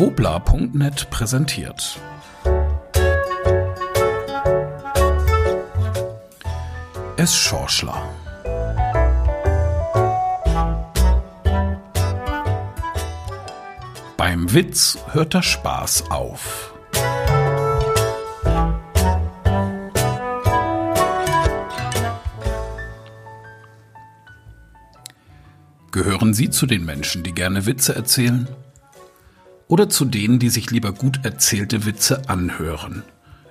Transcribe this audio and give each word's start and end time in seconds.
Wobla.net 0.00 1.10
präsentiert. 1.10 2.00
Es 7.18 7.36
Schorschler. 7.36 8.08
Beim 14.16 14.50
Witz 14.54 14.96
hört 15.12 15.34
der 15.34 15.42
Spaß 15.42 16.10
auf. 16.10 16.72
Gehören 25.92 26.32
Sie 26.32 26.48
zu 26.48 26.64
den 26.64 26.86
Menschen, 26.86 27.22
die 27.22 27.34
gerne 27.34 27.66
Witze 27.66 27.94
erzählen? 27.94 28.48
Oder 29.70 29.88
zu 29.88 30.04
denen, 30.04 30.40
die 30.40 30.50
sich 30.50 30.72
lieber 30.72 30.92
gut 30.92 31.20
erzählte 31.22 31.86
Witze 31.86 32.28
anhören? 32.28 33.04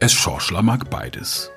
Es 0.00 0.12
Schorschler 0.12 0.60
mag 0.60 0.90
beides 0.90 1.52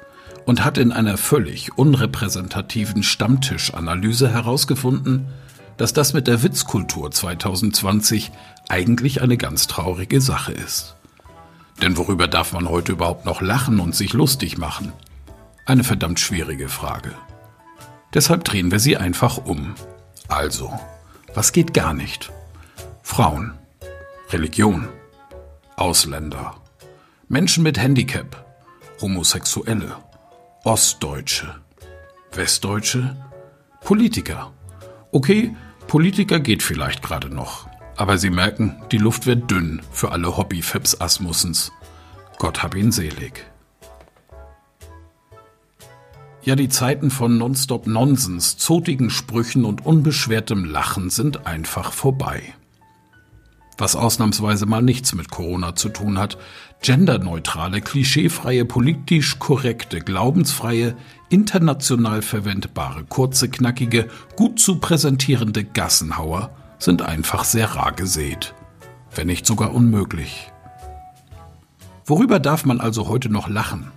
und 0.46 0.64
hat 0.64 0.78
in 0.78 0.92
einer 0.92 1.18
völlig 1.18 1.76
unrepräsentativen 1.76 3.02
Stammtischanalyse 3.02 4.30
herausgefunden, 4.30 5.26
dass 5.78 5.94
das 5.94 6.14
mit 6.14 6.28
der 6.28 6.44
Witzkultur 6.44 7.10
2020 7.10 8.32
eigentlich 8.70 9.24
eine 9.24 9.38
ganz 9.38 9.66
traurige 9.66 10.22
Sache 10.22 10.52
ist. 10.52 10.98
Denn 11.82 11.98
worüber 11.98 12.28
darf 12.28 12.54
man 12.54 12.70
heute 12.70 12.92
überhaupt 12.92 13.26
noch 13.26 13.42
lachen 13.42 13.80
und 13.80 13.96
sich 13.96 14.14
lustig 14.14 14.60
machen? 14.60 14.94
Eine 15.66 15.84
verdammt 15.84 16.20
schwierige 16.20 16.70
Frage. 16.70 17.14
Deshalb 18.14 18.44
drehen 18.44 18.70
wir 18.70 18.80
sie 18.80 18.98
einfach 18.98 19.38
um. 19.38 19.74
Also, 20.28 20.72
was 21.34 21.54
geht 21.54 21.74
gar 21.74 21.96
nicht? 21.96 22.32
Frauen, 23.02 23.54
Religion, 24.30 24.88
Ausländer, 25.76 26.56
Menschen 27.28 27.64
mit 27.64 27.78
Handicap, 27.78 28.46
Homosexuelle, 29.02 29.96
Ostdeutsche, 30.64 31.56
Westdeutsche, 32.34 33.16
Politiker. 33.84 34.52
Okay, 35.12 35.56
Politiker 35.88 36.40
geht 36.40 36.64
vielleicht 36.64 37.04
gerade 37.04 37.30
noch, 37.30 37.68
aber 37.96 38.18
Sie 38.18 38.30
merken, 38.30 38.82
die 38.92 38.98
Luft 38.98 39.26
wird 39.26 39.52
dünn 39.52 39.82
für 39.92 40.12
alle 40.12 40.36
Hobby-Fips 40.36 41.00
Asmussens. 41.00 41.72
Gott 42.40 42.64
hab 42.64 42.76
ihn 42.76 42.92
selig. 42.92 43.46
Ja, 46.42 46.56
die 46.56 46.70
Zeiten 46.70 47.10
von 47.12 47.38
Nonstop 47.38 47.88
Nonsens, 47.88 48.58
zotigen 48.58 49.10
Sprüchen 49.10 49.64
und 49.64 49.86
unbeschwertem 49.86 50.66
Lachen 50.66 51.10
sind 51.10 51.46
einfach 51.46 51.94
vorbei. 51.94 52.54
Was 53.84 53.98
ausnahmsweise 53.98 54.66
mal 54.66 54.82
nichts 54.82 55.14
mit 55.14 55.30
Corona 55.30 55.76
zu 55.76 55.90
tun 55.90 56.18
hat, 56.18 56.38
genderneutrale, 56.82 57.82
klischeefreie, 57.82 58.64
politisch 58.64 59.40
korrekte, 59.40 60.00
glaubensfreie, 60.00 60.96
international 61.28 62.22
verwendbare, 62.22 63.04
kurze, 63.04 63.50
knackige, 63.50 64.08
gut 64.38 64.58
zu 64.62 64.80
präsentierende 64.80 65.66
Gassenhauer 65.66 66.56
sind 66.80 67.02
einfach 67.02 67.44
sehr 67.44 67.76
rar 67.76 67.92
gesät, 67.92 68.54
wenn 69.14 69.28
nicht 69.28 69.46
sogar 69.46 69.74
unmöglich. 69.74 70.50
Worüber 72.06 72.40
darf 72.40 72.64
man 72.64 72.80
also 72.80 73.10
heute 73.10 73.28
noch 73.28 73.50
lachen? 73.50 73.92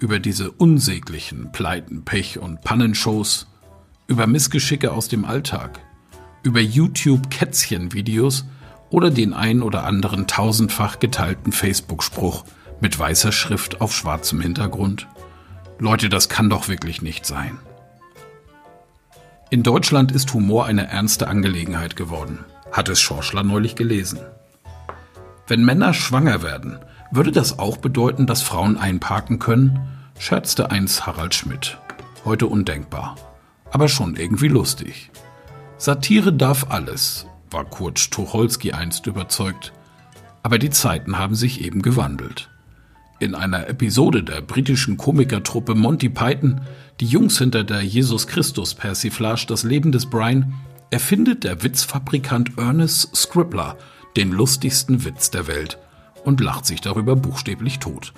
über 0.00 0.18
diese 0.18 0.50
unsäglichen 0.50 1.52
Pleiten, 1.52 2.04
Pech 2.04 2.40
und 2.40 2.62
Pannenshows, 2.62 3.46
über 4.08 4.26
Missgeschicke 4.26 4.90
aus 4.90 5.06
dem 5.06 5.24
Alltag, 5.24 5.78
über 6.42 6.58
YouTube-Kätzchen-Videos 6.58 8.44
oder 8.90 9.10
den 9.10 9.32
ein 9.32 9.62
oder 9.62 9.84
anderen 9.84 10.26
tausendfach 10.26 10.98
geteilten 10.98 11.52
Facebook-Spruch 11.52 12.44
mit 12.80 12.98
weißer 12.98 13.32
Schrift 13.32 13.80
auf 13.80 13.94
schwarzem 13.94 14.40
Hintergrund. 14.40 15.08
Leute, 15.78 16.08
das 16.08 16.28
kann 16.28 16.50
doch 16.50 16.68
wirklich 16.68 17.02
nicht 17.02 17.26
sein. 17.26 17.58
In 19.50 19.62
Deutschland 19.62 20.12
ist 20.12 20.32
Humor 20.34 20.66
eine 20.66 20.88
ernste 20.88 21.28
Angelegenheit 21.28 21.96
geworden, 21.96 22.44
hat 22.72 22.88
es 22.88 23.00
Schorschler 23.00 23.42
neulich 23.42 23.76
gelesen. 23.76 24.20
Wenn 25.46 25.64
Männer 25.64 25.94
schwanger 25.94 26.42
werden, 26.42 26.78
würde 27.10 27.30
das 27.30 27.58
auch 27.58 27.76
bedeuten, 27.76 28.26
dass 28.26 28.42
Frauen 28.42 28.76
einparken 28.76 29.38
können? 29.38 29.78
scherzte 30.18 30.70
einst 30.70 31.06
Harald 31.06 31.34
Schmidt. 31.34 31.78
Heute 32.24 32.46
undenkbar. 32.46 33.16
Aber 33.70 33.88
schon 33.88 34.16
irgendwie 34.16 34.48
lustig. 34.48 35.10
Satire 35.76 36.32
darf 36.32 36.70
alles, 36.70 37.26
war 37.54 37.64
Kurt 37.64 38.10
Tucholsky 38.10 38.72
einst 38.72 39.06
überzeugt. 39.06 39.72
Aber 40.42 40.58
die 40.58 40.70
Zeiten 40.70 41.18
haben 41.18 41.34
sich 41.34 41.64
eben 41.64 41.80
gewandelt. 41.80 42.50
In 43.20 43.34
einer 43.34 43.68
Episode 43.68 44.22
der 44.22 44.42
britischen 44.42 44.98
Komikertruppe 44.98 45.74
Monty 45.74 46.10
Python, 46.10 46.60
die 47.00 47.06
Jungs 47.06 47.38
hinter 47.38 47.64
der 47.64 47.80
Jesus 47.80 48.26
Christus 48.26 48.74
Persiflage 48.74 49.46
Das 49.48 49.62
Leben 49.62 49.92
des 49.92 50.06
Brian, 50.06 50.52
erfindet 50.90 51.44
der 51.44 51.62
Witzfabrikant 51.62 52.58
Ernest 52.58 53.16
Scribbler 53.16 53.78
den 54.16 54.30
lustigsten 54.30 55.04
Witz 55.04 55.30
der 55.30 55.46
Welt 55.46 55.78
und 56.24 56.40
lacht 56.40 56.66
sich 56.66 56.80
darüber 56.80 57.16
buchstäblich 57.16 57.78
tot. 57.78 58.12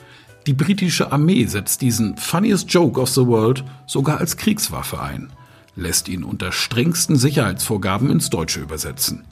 Die 0.47 0.53
britische 0.54 1.12
Armee 1.12 1.44
setzt 1.44 1.82
diesen 1.82 2.16
funniest 2.16 2.72
joke 2.72 3.00
of 3.00 3.10
the 3.10 3.26
world 3.26 3.64
sogar 3.86 4.18
als 4.18 4.36
Kriegswaffe 4.36 5.00
ein, 5.00 5.30
lässt 5.76 6.09
ihn 6.09 6.25
unter 6.25 6.50
strengsten 6.53 7.16
Sicherheitsvorgaben 7.16 8.10
ins 8.10 8.31
Deutsche 8.31 8.60
übersetzen. 8.60 9.25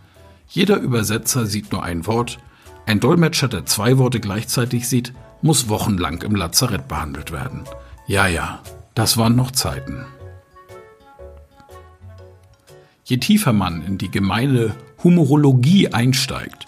Jeder 0.49 0.77
Übersetzer 0.77 1.47
sieht 1.47 1.73
nur 1.73 1.83
ein 1.83 2.07
Wort, 2.07 2.39
ein 2.87 3.01
Dolmetscher, 3.01 3.49
der 3.49 3.65
zwei 3.67 3.99
Worte 3.99 4.21
gleichzeitig 4.21 4.89
sieht, 4.89 5.15
muss 5.41 5.69
wochenlang 5.69 6.23
im 6.23 6.37
Lazarett 6.37 6.87
behandelt 6.87 7.33
werden. 7.33 7.65
Ja, 8.07 8.27
ja, 8.27 8.61
das 8.95 9.17
waren 9.17 9.35
noch 9.35 9.51
Zeiten. 9.51 10.05
Je 13.05 13.19
tiefer 13.19 13.53
man 13.53 13.85
in 13.85 13.99
die 13.99 14.11
gemeine 14.11 14.75
Humorologie 15.03 15.89
einsteigt, 15.89 16.67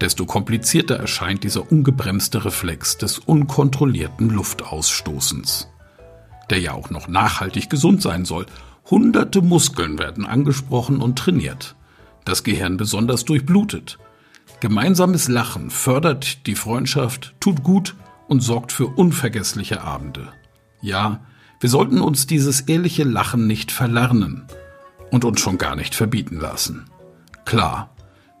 desto 0.00 0.24
komplizierter 0.26 0.96
erscheint 0.96 1.44
dieser 1.44 1.70
ungebremste 1.70 2.44
Reflex 2.44 2.96
des 2.98 3.18
unkontrollierten 3.18 4.30
Luftausstoßens, 4.30 5.68
der 6.50 6.60
ja 6.60 6.72
auch 6.72 6.90
noch 6.90 7.08
nachhaltig 7.08 7.68
gesund 7.68 8.02
sein 8.02 8.24
soll. 8.24 8.46
Hunderte 8.90 9.40
Muskeln 9.40 9.98
werden 9.98 10.26
angesprochen 10.26 11.00
und 11.00 11.18
trainiert, 11.18 11.74
das 12.24 12.44
Gehirn 12.44 12.76
besonders 12.76 13.24
durchblutet. 13.24 13.98
Gemeinsames 14.60 15.28
Lachen 15.28 15.70
fördert 15.70 16.46
die 16.46 16.54
Freundschaft, 16.54 17.34
tut 17.40 17.62
gut 17.62 17.94
und 18.28 18.40
sorgt 18.40 18.72
für 18.72 18.86
unvergessliche 18.86 19.82
Abende. 19.82 20.28
Ja, 20.82 21.20
wir 21.60 21.70
sollten 21.70 22.00
uns 22.00 22.26
dieses 22.26 22.62
ehrliche 22.62 23.04
Lachen 23.04 23.46
nicht 23.46 23.72
verlernen 23.72 24.44
und 25.10 25.24
uns 25.24 25.40
schon 25.40 25.56
gar 25.56 25.76
nicht 25.76 25.94
verbieten 25.94 26.38
lassen. 26.38 26.84
Klar, 27.46 27.94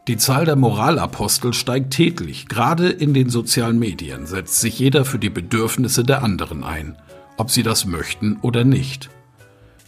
die 0.08 0.18
Zahl 0.18 0.44
der 0.44 0.56
Moralapostel 0.56 1.54
steigt 1.54 1.94
täglich. 1.94 2.48
Gerade 2.48 2.90
in 2.90 3.14
den 3.14 3.30
sozialen 3.30 3.78
Medien 3.78 4.26
setzt 4.26 4.60
sich 4.60 4.78
jeder 4.78 5.06
für 5.06 5.18
die 5.18 5.30
Bedürfnisse 5.30 6.04
der 6.04 6.22
anderen 6.22 6.64
ein, 6.64 6.98
ob 7.38 7.50
sie 7.50 7.62
das 7.62 7.86
möchten 7.86 8.36
oder 8.42 8.64
nicht. 8.64 9.08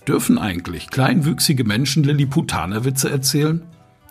Dürfen 0.08 0.38
eigentlich 0.38 0.88
kleinwüchsige 0.88 1.64
Menschen 1.64 2.04
Lilliputaner-Witze 2.04 3.10
erzählen? 3.10 3.62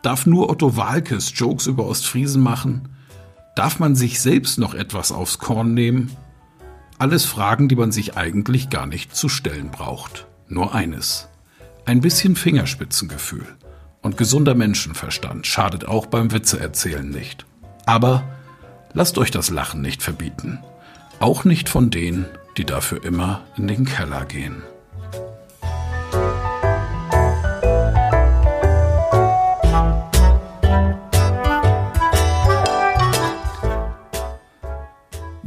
Darf 0.01 0.25
nur 0.25 0.49
Otto 0.49 0.75
Walkes 0.75 1.31
Jokes 1.35 1.67
über 1.67 1.85
Ostfriesen 1.85 2.43
machen? 2.43 2.89
Darf 3.55 3.79
man 3.79 3.95
sich 3.95 4.19
selbst 4.19 4.59
noch 4.59 4.73
etwas 4.73 5.11
aufs 5.13 5.39
Korn 5.39 5.73
nehmen? 5.73 6.11
Alles 6.97 7.25
Fragen, 7.25 7.69
die 7.69 7.77
man 7.77 7.91
sich 7.91 8.17
eigentlich 8.17 8.69
gar 8.69 8.85
nicht 8.85 9.15
zu 9.15 9.29
stellen 9.29 9.71
braucht. 9.71 10.27
Nur 10.49 10.75
eines. 10.75 11.29
Ein 11.85 12.01
bisschen 12.01 12.35
Fingerspitzengefühl 12.35 13.45
und 14.01 14.17
gesunder 14.17 14.53
Menschenverstand 14.53 15.47
schadet 15.47 15.87
auch 15.87 16.05
beim 16.07 16.31
Witzeerzählen 16.31 17.09
nicht. 17.09 17.45
Aber 17.85 18.23
lasst 18.93 19.17
euch 19.17 19.31
das 19.31 19.49
Lachen 19.49 19.81
nicht 19.81 20.03
verbieten. 20.03 20.59
Auch 21.19 21.45
nicht 21.45 21.69
von 21.69 21.89
denen, 21.89 22.25
die 22.57 22.65
dafür 22.65 23.03
immer 23.03 23.41
in 23.57 23.67
den 23.67 23.85
Keller 23.85 24.25
gehen. 24.25 24.61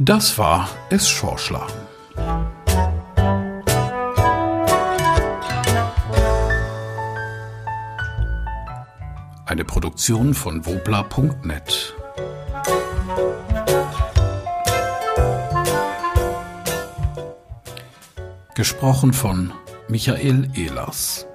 Das 0.09 0.39
war 0.39 0.67
Es 0.89 1.07
Schorschler. 1.07 1.67
Eine 9.45 9.63
Produktion 9.65 10.33
von 10.33 10.65
wobla.net. 10.65 11.95
Gesprochen 18.55 19.13
von 19.13 19.53
Michael 19.89 20.49
Ehlers. 20.55 21.27